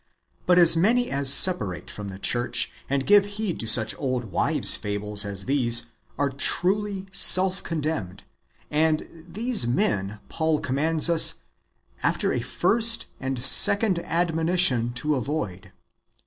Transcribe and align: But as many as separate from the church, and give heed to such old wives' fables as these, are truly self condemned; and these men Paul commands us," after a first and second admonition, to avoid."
But 0.47 0.57
as 0.57 0.75
many 0.75 1.11
as 1.11 1.31
separate 1.31 1.91
from 1.91 2.09
the 2.09 2.17
church, 2.17 2.71
and 2.89 3.05
give 3.05 3.23
heed 3.37 3.59
to 3.59 3.67
such 3.67 3.93
old 3.99 4.31
wives' 4.31 4.73
fables 4.73 5.25
as 5.25 5.45
these, 5.45 5.91
are 6.17 6.31
truly 6.31 7.05
self 7.11 7.61
condemned; 7.61 8.23
and 8.71 9.23
these 9.29 9.67
men 9.67 10.19
Paul 10.27 10.59
commands 10.59 11.07
us," 11.07 11.43
after 12.01 12.33
a 12.33 12.39
first 12.39 13.09
and 13.19 13.37
second 13.43 13.99
admonition, 13.99 14.91
to 14.93 15.13
avoid." 15.13 15.71